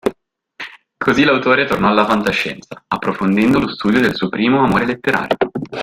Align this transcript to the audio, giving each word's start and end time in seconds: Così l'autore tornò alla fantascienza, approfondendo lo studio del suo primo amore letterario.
Così 0.97 1.23
l'autore 1.23 1.67
tornò 1.67 1.89
alla 1.89 2.07
fantascienza, 2.07 2.83
approfondendo 2.87 3.59
lo 3.59 3.67
studio 3.69 4.01
del 4.01 4.15
suo 4.15 4.29
primo 4.29 4.63
amore 4.65 4.87
letterario. 4.87 5.37